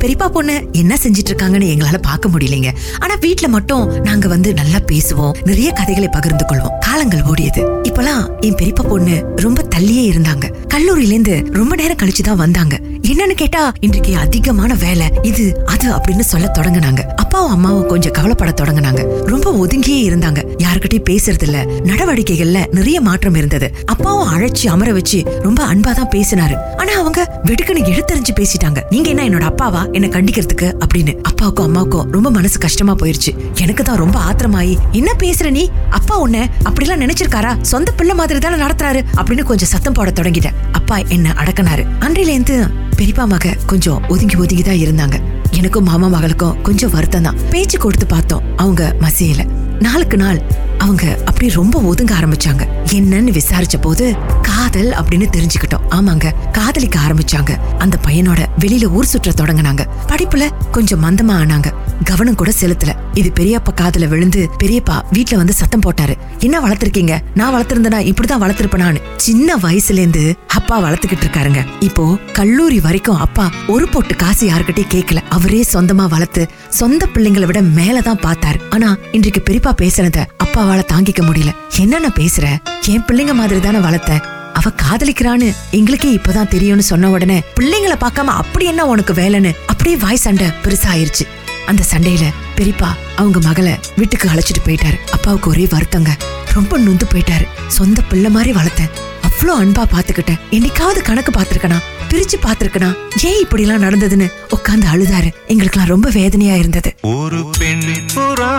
[0.00, 2.68] பெரியப்பா பொண்ணு என்ன செஞ்சிட்டு இருக்காங்கன்னு எங்களால பார்க்க முடியலைங்க.
[2.98, 5.32] ஆனா வீட்ல மட்டும் நாங்க வந்து நல்லா பேசுவோம்.
[5.44, 6.78] நிறைய கதைகளை பகிர்ந்து கொள்வோம்.
[6.80, 7.80] காலங்கள் ஓடியது.
[7.82, 10.52] இப்பெல்லாம் என் பெரியப்பா பொண்ணு ரொம்ப தள்ளியே இருந்தாங்க.
[10.74, 12.78] கல்லூரில இருந்து ரொம்ப நேரம் கழிச்சு தான் வந்தாங்க.
[13.02, 15.06] என்னன்னு கேட்டா இன்றைக்கு அதிகமான வேலை.
[15.22, 16.98] இது அது அப்படின்னு சொல்ல தொடங்குனாங்க.
[16.98, 19.06] அப்பாவும் அம்மாவும் கொஞ்சம் கவலைப்பட தொடங்குனாங்க.
[19.24, 20.49] ரொம்ப ஒதுங்கியே இருந்தாங்க.
[20.60, 23.74] யாருக்கிட்டயும் பேசுறது இல்ல நடவடிக்கைகள்ல நிறைய மாற்றம் இருந்தது.
[23.84, 26.56] அப்பாவும் அழைச்சி அமர வச்சு ரொம்ப அன்பா தான் பேசினாரு.
[26.76, 28.82] ஆனா அவங்க வெடுக்குன்னு எடுத்தறிஞ்சு பேசிட்டாங்க.
[28.90, 29.92] நீங்க என்ன என்னோட அப்பாவா?
[29.92, 30.72] என்ன கண்டிக்கிறதுக்கு?
[30.86, 31.16] அப்படின்னு.
[31.22, 33.36] அப்பாவுக்கும் அம்மாவுக்கும் ரொம்ப மனசு கஷ்டமா போயிருச்சு.
[33.60, 35.70] எனக்கு தான் ரொம்ப ஆத்திரமாயி என்ன பேசுற நீ?
[35.90, 37.60] அப்பா உன்ன அப்படிலாம் நினைச்சிருக்காரா?
[37.62, 39.04] சொந்த பிள்ளை மாதிரி தானே நடத்துறாரு?
[39.16, 40.54] அப்படின்னு கொஞ்சம் சத்தம் போட தொடங்கிட்டேன்.
[40.72, 41.86] அப்பா என்ன அடக்கினாரு.
[42.00, 45.20] அன்றையில இருந்து பெரியப்பா மக கொஞ்சம் ஒதுங்கி ஒதுங்கி தான் இருந்தாங்க.
[45.50, 47.36] எனக்கும் மாமா மகளுக்கும் கொஞ்சம் வருத்தம் தான்.
[47.50, 48.42] பேச்சு கொடுத்து பார்த்தோம்.
[48.56, 49.59] அவங்க மசியல.
[49.80, 50.42] நாளுக்கு நாள்
[50.78, 52.68] அவங்க அப்படி ரொம்ப ஒதுங்க ஆரம்பிச்சாங்க.
[52.90, 55.82] என்னன்னு விசாரிச்ச போது காதல் அப்படின்னு தெரிஞ்சுக்கிட்டோம்.
[55.90, 57.56] ஆமாங்க காதலிக்க ஆரம்பிச்சாங்க.
[57.78, 59.86] அந்த பையனோட வெளியில ஊர் சுற்ற தொடங்குனாங்க.
[60.08, 61.74] படிப்புல கொஞ்சம் மந்தமா ஆனாங்க.
[62.04, 62.92] கவனம் கூட செலுத்தல.
[63.14, 66.14] இது பெரியப்பா காதுல விழுந்து பெரியப்பா வீட்டுல வந்து சத்தம் போட்டாரு.
[66.38, 67.18] என்ன வளர்த்திருக்கீங்க?
[67.34, 67.98] நான் வளர்த்திருந்தனா?
[68.10, 71.66] இப்படிதான் வளர்த்திருப்பேனான்னு சின்ன வயசுல இருந்து அப்பா வளர்த்துக்கிட்டு இருக்காருங்க.
[71.80, 77.62] இப்போ கல்லூரி வரைக்கும் அப்பா ஒரு போட்டு காசு யாருக்கிட்டயும் கேட்கல அவரே சொந்தமா வளர்த்து சொந்த பிள்ளைங்களை விட
[77.62, 78.60] மேலதான் பார்த்தாரு.
[78.70, 81.54] ஆனா இன்றைக்கு பெரியப்பா பேசுனத அப்பாவால தாங்கிக்க முடியல.
[81.78, 82.58] என்னென்ன பேசுற?
[82.86, 84.20] என் பிள்ளைங்க மாதிரி தானே வளர்த்த?
[84.52, 89.52] அவ காதலிக்கிறான்னு எங்களுக்கே இப்பதான் தெரியும்னு சொன்ன உடனே பிள்ளைங்கள பார்க்காம அப்படி என்ன உனக்கு வேலைன்னு?
[89.66, 91.24] அப்படியே வாய் சண்டை பெருசாயிருச்சு.
[91.66, 94.98] அந்த சண்டையில பெரியப்பா அவங்க மகளை வீட்டுக்கு அழைச்சிட்டு போயிட்டாரு.
[95.10, 96.16] அப்பாவுக்கு ஒரே வருத்தங்க.
[96.52, 97.46] ரொம்ப நொந்து போயிட்டாரு.
[97.66, 98.90] சொந்த பிள்ளை மாதிரி வளர்த்தேன்.
[99.26, 105.32] அவ்வளோ அன்பா பாத்துக்கிட்டேன் என்னைக்காவது கணக்கு பாத்திருக்கனா பிரிச்சு பாத்திருக்கனா ஏன் இப்படி எல்லாம் நடந்ததுன்னு உட்கார்ந்து அழுதாரு.
[105.46, 106.94] எங்களுக்கெல்லாம் ரொம்ப வேதனையா இருந்தது.
[107.02, 108.52] ஒரு பெண் புறா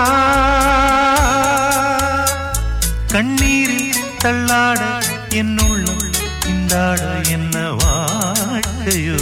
[3.07, 4.81] கண்ணீரில் தள்ளாட
[5.29, 6.05] என்னுள்ளம்
[6.47, 9.17] இந்தாட என்ன வாழ்க்கையோ?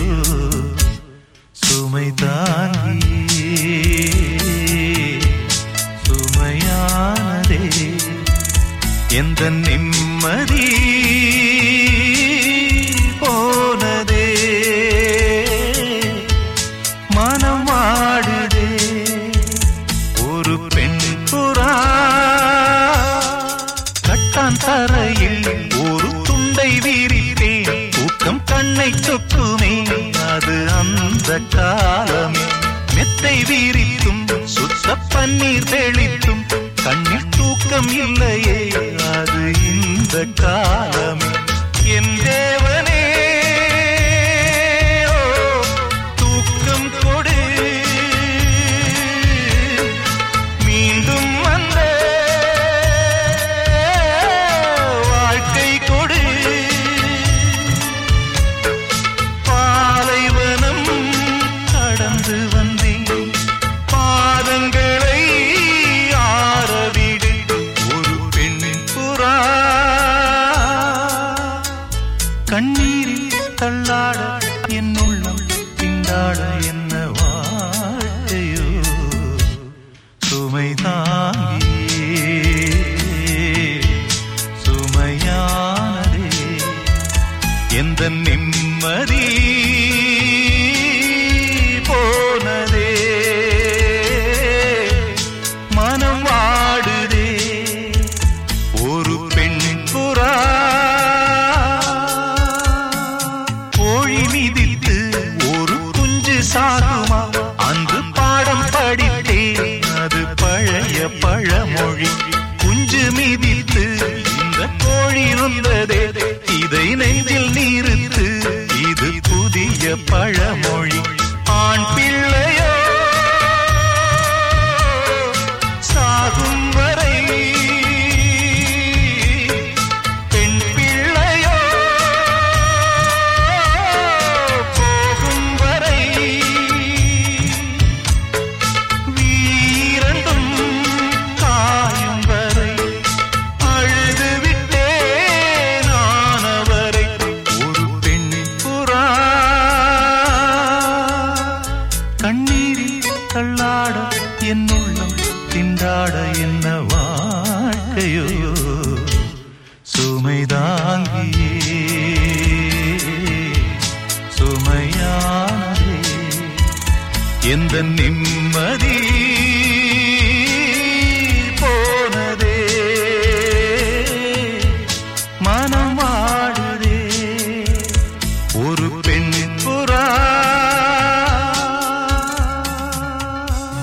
[1.52, 2.12] சுமை
[9.20, 10.66] எந்த நிம்மதி
[13.22, 14.28] போனதே?
[17.16, 18.68] மனம் ஆடுதே
[20.28, 21.00] ஒரு பெண்
[21.32, 21.72] புறா
[24.08, 25.50] கட்டான் தரையில்
[25.86, 29.74] ஒரு துண்டை விரித்தேன் தூக்கம் கண்ணை சொக்குமே
[30.30, 32.46] அது அந்த காலமே.
[32.96, 34.24] மெத்தை விரித்தும்
[34.56, 36.44] சுத்த பன்னீர் தெளித்தும்
[36.84, 37.29] கண்ணில்
[37.72, 38.56] தூக்கம் இல்லையே
[39.10, 41.30] அது இந்த காலமே.
[41.96, 42.69] என் தேவ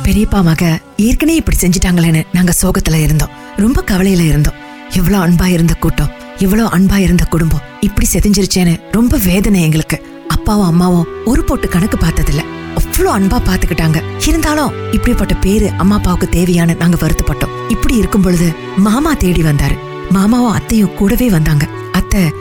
[0.07, 3.29] பெரியப்பா மக ஏற்கனவே இப்படி செஞ்சிட்டாங்களேன்னு நாங்க சோகத்துல இருந்தோம்.
[3.57, 4.55] ரொம்ப கவலையில இருந்தோம்.
[4.91, 10.03] எவ்வளவு அன்பா இருந்த கூட்டம் எவ்வளவு அன்பா இருந்த குடும்பம் இப்படி செதிஞ்சிருச்சேன்னு ரொம்ப வேதனை எங்களுக்கு.
[10.29, 12.45] அப்பாவும் அம்மாவும் ஒரு போட்டு கணக்கு பார்த்ததில்ல.
[12.75, 17.55] அவ்வளவு அன்பா பாத்துக்கிட்டாங்க இருந்தாலும் இப்படிப்பட்ட பேரு அம்மா அப்பாவுக்கு தேவையான நாங்க வருத்தப்பட்டோம்.
[17.69, 19.79] இப்படி இருக்கும் பொழுது மாமா தேடி வந்தாரு.
[20.11, 21.69] மாமாவும் அத்தையும் கூடவே வந்தாங்க.
[21.93, 22.33] அத்தை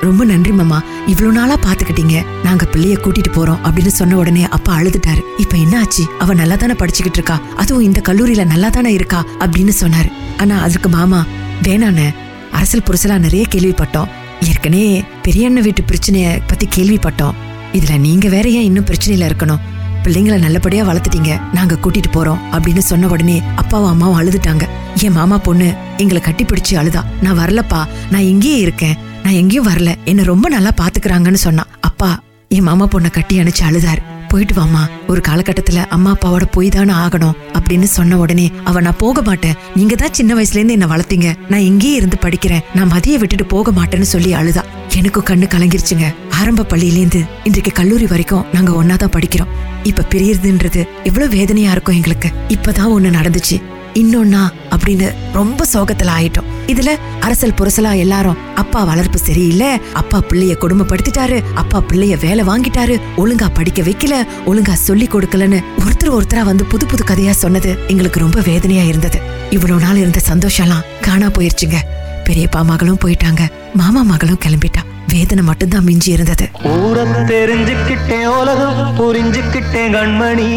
[0.00, 0.82] ரொம்ப நன்றி மாமா.
[1.06, 2.26] இவ்வளவு நாளா பாத்துக்கிட்டீங்க.
[2.44, 5.20] நாங்க பிள்ளைய கூட்டிட்டு போறோம் அப்படின்னு சொன்ன உடனே அப்பா அழுதுட்டாரு.
[5.36, 6.04] இப்ப என்ன ஆச்சு?
[6.18, 7.40] அவ நல்லா தானே படிச்சுக்கிட்டு இருக்கா?
[7.56, 9.24] அதுவும் இந்த கல்லூரியில நல்லா தானே இருக்கா?
[9.38, 10.12] அப்படின்னு சொன்னாரு.
[10.38, 11.24] ஆனா அதுக்கு மாமா
[11.62, 12.14] வேணாண்ணே
[12.52, 14.08] அரசியல் புரசலா நிறைய கேள்விப்பட்டோம்.
[14.40, 17.34] ஏற்கனவே பெரிய அண்ணன் வீட்டு பிரச்சனைய பத்தி கேள்விப்பட்டோம்.
[17.72, 19.58] இதுல நீங்க வேற ஏன் இன்னும் பிரச்சனையில இருக்கணும்?
[20.04, 21.40] பிள்ளைங்கள நல்லபடியா வளர்த்துட்டீங்க.
[21.52, 24.68] நாங்க கூட்டிட்டு போறோம் அப்படின்னு சொன்ன உடனே அப்பாவும் அம்மாவும் அழுதுட்டாங்க.
[25.02, 27.04] என் மாமா பொண்ணு எங்களை கட்டி பிடிச்சு அழுதா.
[27.22, 27.84] நான் வரலப்பா.
[28.10, 29.10] நான் இங்கேயே இருக்கேன்.
[29.22, 29.94] நான் எங்கேயும் வரல.
[30.04, 34.02] என்ன ரொம்ப நல்லா பாத்துக்கிறாங்கன்னு சொன்னா அப்பா என் மாமா பொண்ணை கட்டி அணைச்சு அழுதாரு.
[34.28, 39.22] போயிட்டு வாமா ஒரு காலகட்டத்துல அம்மா அப்பாவோட போய் தானே ஆகணும் அப்படின்னு சொன்ன உடனே அவ நான் போக
[39.22, 39.54] மாட்டேன்.
[39.76, 41.34] நீங்க தான் சின்ன வயசுல இருந்து என்ன வளர்த்தீங்க.
[41.48, 42.64] நான் இங்கேயே இருந்து படிக்கிறேன்.
[42.74, 44.62] நான் மதிய விட்டுட்டு போக மாட்டேன்னு சொல்லி அழுதா.
[44.96, 46.14] எனக்கு கண்ணு கலங்கிருச்சுங்க.
[46.30, 49.52] ஆரம்ப பள்ளியிலேருந்து இன்றைக்கு கல்லூரி வரைக்கும் நாங்க ஒன்னாதான் படிக்கிறோம்.
[49.82, 52.30] இப்ப பிரியறதுன்றது எவ்வளவு வேதனையா இருக்கும் எங்களுக்கு.
[52.48, 53.62] இப்பதான் ஒண்ணு நடந்துச்சு.
[53.94, 56.48] இன்னொன்னா அப்படின்னு ரொம்ப சோகத்துல ஆயிட்டோம்.
[56.66, 56.90] இதுல
[57.20, 63.82] அரசல் புரசலா எல்லாரும் அப்பா வளர்ப்பு சரியில்லை அப்பா பிள்ளைய கொடுமைப்படுத்திட்டாரு அப்பா பிள்ளைய வேலை வாங்கிட்டாரு ஒழுங்கா படிக்க
[63.82, 64.14] வைக்கல
[64.46, 69.20] ஒழுங்கா சொல்லி கொடுக்கலன்னு ஒருத்தர் ஒருத்தரா வந்து புது புது கதையா சொன்னது எங்களுக்கு ரொம்ப வேதனையா இருந்தது.
[69.50, 71.78] இவ்வளவு நாள் இருந்த சந்தோஷம்லாம் காணா போயிருச்சுங்க.
[72.24, 73.40] பெரியப்பா மகளும் போயிட்டாங்க.
[73.74, 74.82] மாமா மகளும் கிளம்பிட்டா.
[75.08, 76.48] வேதனை மட்டும்தான் மிஞ்சி இருந்தது.
[76.64, 80.50] ஊரம் தெரிஞ்சுக்கிட்டேன் உலகம் புரிஞ்சுக்கிட்டேன் கண்மணி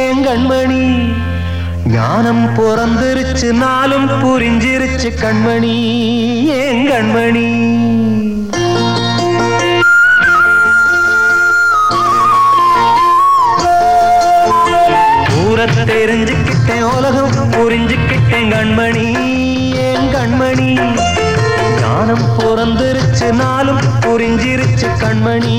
[0.00, 0.82] ஏன் கண்மணி?
[1.86, 5.74] ஞானம் பிறந்திருச்சு நாளும் புரிஞ்சிருச்சு கண்மணி.
[6.48, 7.48] ஏன் கண்மணி?
[15.46, 19.06] ஊரை தெரிஞ்சுக்கிட்டேன் உலகம் புரிஞ்சுக்கிட்டேன் கண்மணி.
[19.74, 20.94] ஏன் கண்மணி?
[21.80, 25.56] ஞானம் பிறந்திருச்சு நாளும் புரிஞ்சிருச்சு கண்மணி.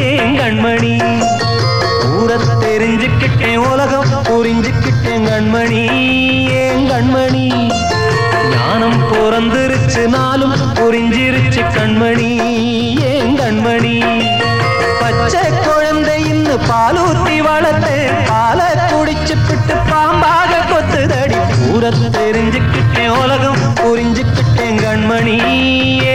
[0.00, 0.98] ஏன் கண்மணி?
[2.34, 5.82] ஊரை தெரிஞ்சுக்கிட்டேன் உலகம் புரிஞ்சுக்கிட்டேன் கண்மணி
[6.62, 7.44] ஏன் கண்மணி?
[8.52, 12.30] ஞானம் பிறந்திருச்சு நாளும் புரிஞ்சிருச்சு கண்மணி
[13.12, 13.94] ஏன் கண்மணி?
[15.00, 17.94] பச்சை குழந்தை இன்னும் பாலூத்தி வளர்த்து
[18.28, 21.38] பாலை குடிச்சு பிட்டு பாம்பாக கொத்துதடி.
[21.72, 25.36] ஊரை தெரிஞ்சுக்கிட்டேன் உலகம் புரிஞ்சுக்கிட்டேன் கண்மணி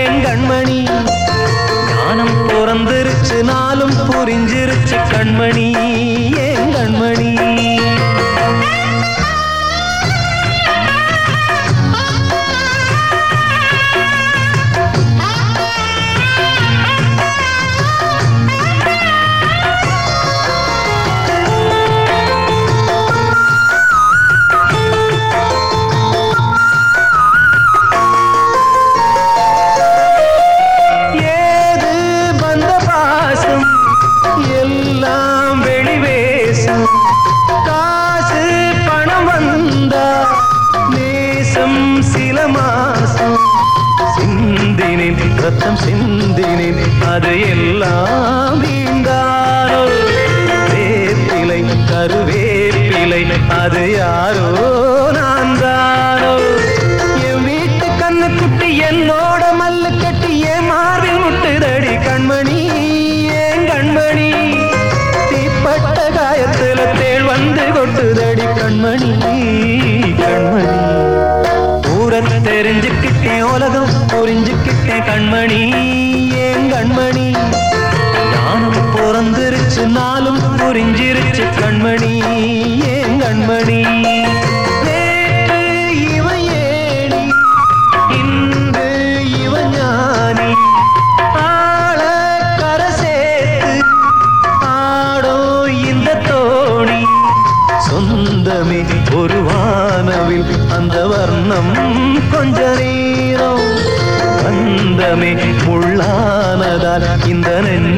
[0.02, 0.80] ஏன் கண்மணி?
[1.90, 5.68] ஞானம் பிறந்திருச்சு நாளும் புரிஞ்சிருச்சு கண்மணி.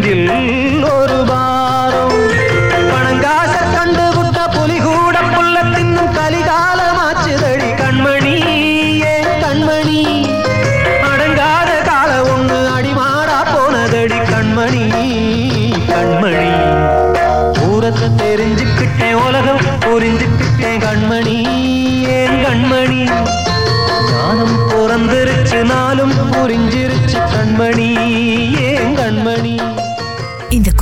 [0.03, 1.10] நெஞ்சில் ஒரு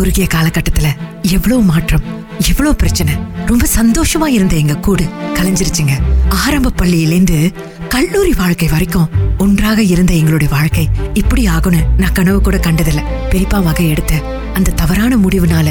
[0.09, 0.87] குறுகிய காலகட்டத்துல
[1.21, 2.01] எவ்வளவு மாற்றம்
[2.47, 3.13] எவ்வளவு பிரச்சனை.
[3.45, 5.03] ரொம்ப சந்தோஷமா இருந்த எங்க கூடு
[5.33, 5.95] கலைஞ்சிருச்சுங்க.
[6.29, 7.53] ஆரம்ப பள்ளியிலேருந்து
[7.89, 13.03] கல்லூரி வாழ்க்கை வரைக்கும் ஒன்றாக இருந்த எங்களுடைய வாழ்க்கை இப்படி ஆகும்னு நான் கனவு கூட கண்டதில்ல.
[13.29, 14.15] பெரியப்பா மகை எடுத்த
[14.53, 15.69] அந்த தவறான முடிவுனால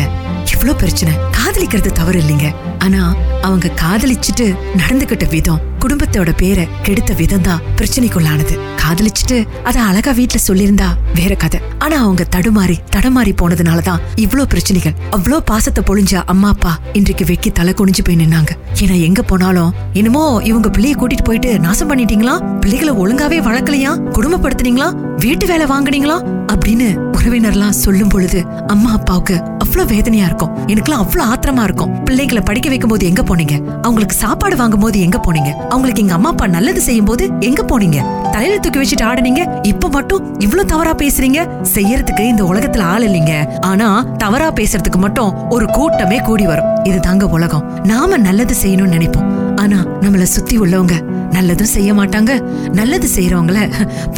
[0.54, 1.14] இவ்ளோ பிரச்சனை.
[1.14, 2.54] காதலிக்கிறது தவறு இல்லைங்க.
[2.84, 3.02] ஆனா
[3.42, 8.54] அவங்க காதலிச்சுட்டு நடந்துகிட்ட விதம் குடும்பத்தோட பேரை கெடுத்த விதம் தான் பிரச்சனைக்குள்ளானது.
[8.82, 11.58] காதலிச்சுட்டு அத அழகா வீட்டுல சொல்லியிருந்தா வேற கதை.
[11.78, 17.74] ஆனா அவங்க தடுமாறி தடமாறி போனதுனாலதான் இவ்ளோ பிரச்சனைகள் அவ்ளோ பாசத்தை பொழிஞ்ச அம்மா அப்பா இன்றைக்கு வெக்கி தலை
[17.74, 18.52] குனிஞ்சு போய் நின்னாங்க.
[18.80, 22.34] ஏன்னா எங்க போனாலும் என்னமோ இவங்க பிள்ளைய கூட்டிட்டு போயிட்டு நாசம் பண்ணிட்டீங்களா?
[22.60, 23.92] பிள்ளைகளை ஒழுங்காவே வளர்க்கலையா?
[24.12, 24.88] குடும்பப்படுத்தினீங்களா?
[25.16, 26.18] வீட்டு வேலை வாங்குனீங்களா?
[26.52, 29.36] அப்படின்னு உறவினர்லாம் சொல்லும் பொழுது அம்மா அப்பாவுக்கு
[29.78, 30.52] அவ்வளவு வேதனையா இருக்கும்.
[30.66, 32.04] எனக்குலாம் அவ்வளவு ஆத்திரமா இருக்கும்.
[32.04, 33.54] பிள்ளைங்களை படிக்க வைக்கும் போது எங்க போனீங்க?
[33.82, 35.50] அவங்களுக்கு சாப்பாடு வாங்கும் போது எங்க போனீங்க?
[35.68, 37.98] அவங்களுக்கு எங்க அம்மா அப்பா நல்லது செய்யும் போது எங்க போனீங்க?
[38.32, 39.62] தலையில தூக்கி வச்சுட்டு ஆடுனீங்க.
[39.62, 41.42] இப்ப மட்டும் இவ்ளோ தவறா பேசுறீங்க?
[41.74, 43.60] செய்யறதுக்கு இந்த உலகத்துல ஆள் இல்லைங்க.
[43.60, 46.84] ஆனா தவறா பேசுறதுக்கு மட்டும் ஒரு கூட்டமே கூடி வரும்.
[46.84, 47.64] இது தாங்க உலகம்.
[47.84, 49.56] நாம நல்லது செய்யணும்னு நினைப்போம்.
[49.56, 50.96] ஆனா நம்மள சுத்தி உள்ளவங்க
[51.32, 52.34] நல்லதும் செய்ய மாட்டாங்க.
[52.72, 53.60] நல்லது செய்யறவங்கள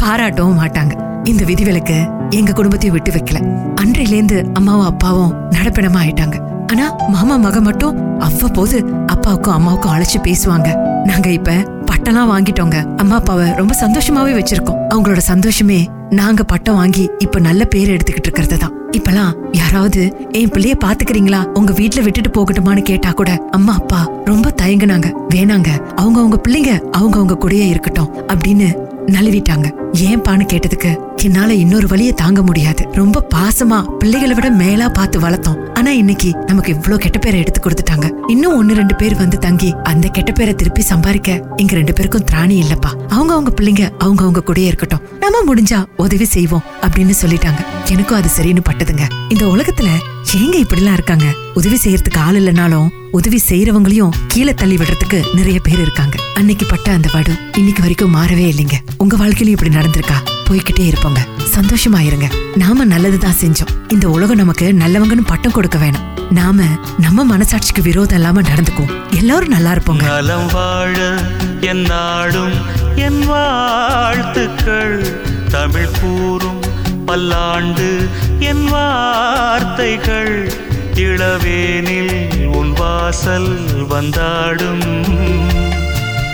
[0.03, 1.10] பாராட்டவும் மாட்டாங்க.
[1.23, 3.39] இந்த விதிவிலக்கு எங்க குடும்பத்தையும் விட்டு வைக்கல.
[3.81, 6.65] அன்றையிலேந்து அம்மாவும் அப்பாவும் நடப்பிடமா ஆயிட்டாங்க.
[6.67, 10.75] ஆனா மாமா மக மட்டும் அவ்வப்போது அப்பாவுக்கும் அம்மாவுக்கும் அழைச்சு பேசுவாங்க.
[11.05, 11.51] நாங்க இப்ப
[11.85, 12.95] பட்டம்லாம் வாங்கிட்டோங்க.
[12.95, 14.77] அம்மா அப்பாவை ரொம்ப சந்தோஷமாவே வச்சிருக்கோம்.
[14.89, 18.71] அவங்களோட சந்தோஷமே நாங்க பட்டம் வாங்கி இப்ப நல்ல பேர் எடுத்துக்கிட்டு இருக்கிறது தான்.
[18.91, 21.43] இப்பெல்லாம் யாராவது என் பிள்ளைய பாத்துக்கிறீங்களா?
[21.43, 25.13] உங்க வீட்டுல விட்டுட்டு போகட்டுமான்னு கேட்டா கூட அம்மா அப்பா ரொம்ப தயங்குனாங்க.
[25.35, 25.69] வேணாங்க.
[25.95, 28.15] அவங்க அவங்க பிள்ளைங்க அவங்க அவங்க கூடயே இருக்கட்டும்.
[28.27, 28.75] அப்படின்னு
[29.07, 29.67] நழுவிட்டாங்க.
[29.93, 32.87] ஏன்பான்னு கேட்டதுக்கு என்னால இன்னொரு வழியை தாங்க முடியாது.
[32.91, 35.73] ரொம்ப பாசமா பிள்ளைகளை விட மேலா பார்த்து வளர்த்தோம்.
[35.73, 38.27] ஆனா இன்னைக்கு நமக்கு இவ்ளோ கெட்ட பேரை எடுத்து கொடுத்துட்டாங்க.
[38.27, 42.57] இன்னும் ஒன்னு ரெண்டு பேர் வந்து தங்கி அந்த கெட்ட பேரை திருப்பி சம்பாதிக்க எங்க ரெண்டு பேருக்கும் திராணி
[42.63, 42.89] இல்லப்பா.
[43.09, 44.99] அவங்க அவங்க பிள்ளைங்க அவங்க அவங்க கூடயே இருக்கட்டும்.
[45.31, 47.65] நாம முடிஞ்சா உதவி செய்வோம் அப்படின்னு சொல்லிட்டாங்க.
[47.89, 49.09] எனக்கும் அது சரின்னு பட்டதுங்க.
[49.29, 49.87] இந்த உலகத்துல
[50.33, 51.25] ஏங்க இப்படிலாம் இருக்காங்க?
[51.53, 56.17] உதவி செய்யறதுக்கு ஆள் இல்லைனாலும் உதவி செய்யறவங்களையும் கீழே தள்ளி விடுறதுக்கு நிறைய பேர் இருக்காங்க.
[56.35, 58.73] அன்னைக்கு பட்ட அந்த வடு இன்னைக்கு வரைக்கும் மாறவே இல்லைங்க.
[58.97, 60.17] உங்க வாழ்க்கையிலும் இப்படி நடந்திருக்கா?
[60.49, 61.27] போய்கிட்டே இருப்போங்க.
[61.55, 62.27] சந்தோஷமா இருங்க.
[62.55, 63.71] நாம நல்லதுதான் செஞ்சோம்.
[63.87, 66.31] இந்த உலகம் நமக்கு நல்லவங்கன்னு பட்டம் கொடுக்க வேணாம்.
[66.31, 66.63] நாம
[66.97, 69.15] நம்ம மனசாட்சிக்கு விரோதம் இல்லாம நடந்துக்குவோம்.
[69.15, 70.03] எல்லாரும் நல்லா இருப்போங்க.
[70.03, 71.23] நலம் வாழ
[71.61, 75.05] என் நாடும் என் வாழ்த்துக்கள்.
[75.49, 76.59] தமிழ் கூறும்
[77.05, 78.07] பல்லாண்டு
[78.39, 80.51] என் வார்த்தைகள்.
[80.95, 85.05] இளவேனில் உன் வாசல் வந்தாடும்.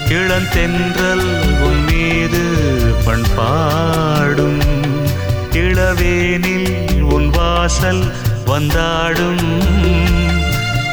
[0.10, 1.28] இளந்தென்றல்
[1.60, 2.42] உன் மீது
[3.06, 4.62] பண்பாடும்.
[5.52, 8.04] இளவேனில் உன் வாசல்
[8.46, 9.62] வந்தாடும்.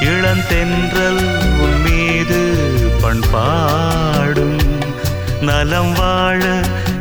[0.01, 1.25] இளந்தென்றல்
[1.61, 2.55] உன் மீது
[3.01, 4.74] பண்பாடும்.
[5.45, 6.43] நலம் வாழ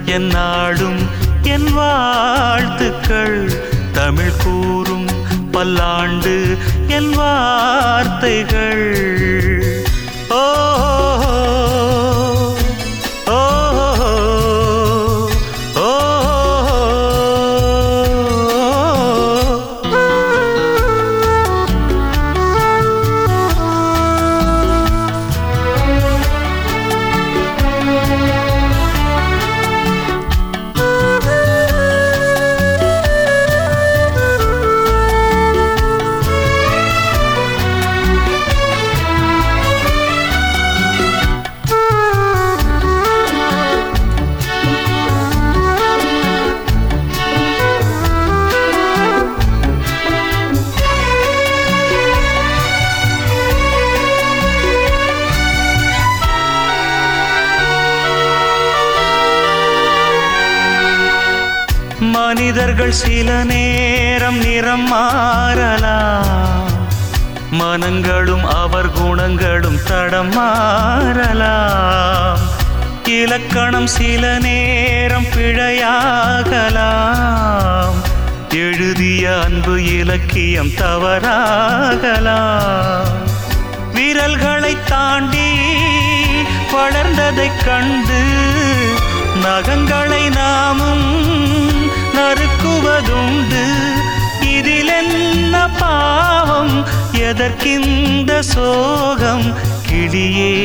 [0.06, 1.02] என் நாடும்
[1.44, 3.50] என் வாழ்த்துக்கள்.
[3.92, 5.08] தமிழ் கூறும்
[5.52, 8.86] பல்லாண்டு என் வார்த்தைகள்.
[62.74, 66.70] மனிதர்கள் சில நேரம் நிறம் மாறலாம்.
[67.52, 72.40] மனங்களும் அவர் குணங்களும் தடம் மாறலாம்.
[73.04, 77.94] இலக்கணம் சில நேரம் பிழையாகலாம்.
[78.50, 82.12] எழுதிய அன்பு இலக்கியம் தவறாகலாம்.
[83.94, 85.58] விரல்களை தாண்டி
[86.72, 88.24] வளர்ந்ததைக் கண்டு
[89.44, 91.12] நகங்களை நாமும்
[92.24, 93.64] நறுக்குவதுண்டு
[94.58, 96.86] இதில் என்ன பாவம்?
[97.12, 99.54] எதற்கிந்த சோகம்?
[99.90, 100.56] கிளியே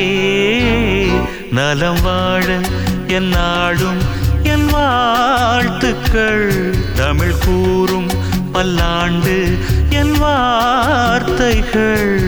[1.51, 2.59] நலம் வாழ
[3.07, 3.97] என் நாடும்
[4.43, 6.73] என் வாழ்த்துக்கள்.
[6.95, 8.09] தமிழ் கூறும்
[8.51, 9.57] பல்லாண்டு
[9.89, 12.19] என் வார்த்தைகள்.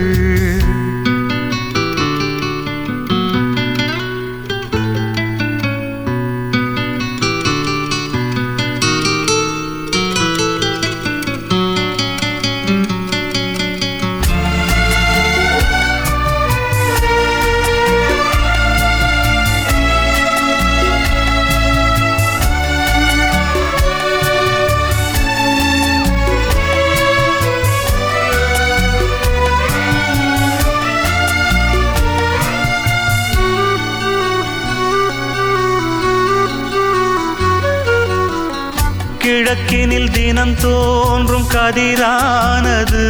[39.23, 43.05] கிழக்கினில் தினம் தோன்றும் கதிரானது.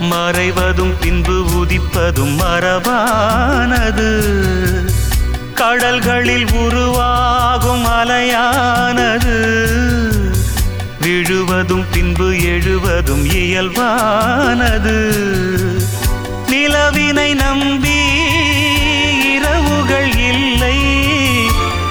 [0.00, 4.10] மறைவதும் பின்பு உதிப்பதும் மரபானது.
[5.54, 9.36] கடல்களில் உருவாகும் அலையானது
[11.00, 14.98] விழுவதும் பின்பு எழுவதும் இயல்பானது.
[16.48, 17.98] நிலவினை நம்பி
[19.34, 20.76] இரவுகள் இல்லை.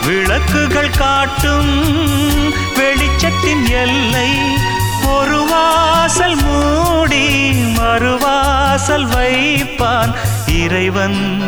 [0.06, 1.92] விளக்குகள் காட்டும்
[2.76, 4.30] வெளிச்சத்தின் எல்லை.
[5.06, 10.14] ஒரு வாசல் மூடி மறுவாசல் வைப்பான்
[10.64, 11.42] இறைவன்.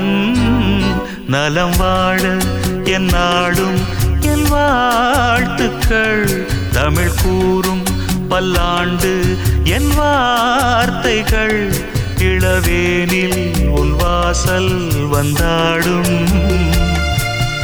[1.27, 2.37] நலம் வாழ
[2.83, 3.79] என் நாளும்
[4.21, 6.47] என் வாழ்த்துக்கள்.
[6.71, 7.83] தமிழ் கூறும்
[8.29, 11.73] பல்லாண்டு என் வார்த்தைகள்.
[12.17, 16.27] இளவேனில் உன் வாசல் வந்தாடும்.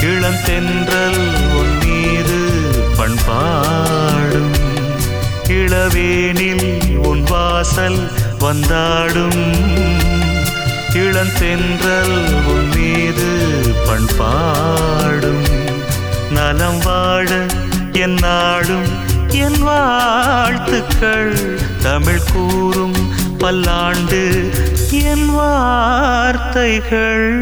[0.02, 1.24] இளந்தென்றல்
[1.58, 1.81] உன்
[3.02, 4.54] பண்பாடும்
[5.48, 9.56] இளவேனில் உன் வாசல் வந்தாடும்.
[10.94, 13.54] இளந்தென்றல் உன் மீது
[13.86, 15.44] பண்பாடும்
[16.30, 17.46] நலம் வாழ
[17.92, 21.58] என் நாடும் என் வாழ்த்துக்கள்.
[21.82, 24.52] தமிழ் கூறும் பல்லாண்டு
[24.92, 27.40] என் வார்த்தைகள்.